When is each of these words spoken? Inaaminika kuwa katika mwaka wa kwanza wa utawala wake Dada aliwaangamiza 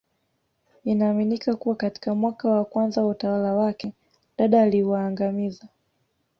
Inaaminika 0.85 1.55
kuwa 1.55 1.75
katika 1.75 2.15
mwaka 2.15 2.49
wa 2.49 2.65
kwanza 2.65 3.01
wa 3.01 3.07
utawala 3.07 3.53
wake 3.53 3.93
Dada 4.37 4.61
aliwaangamiza 4.61 5.67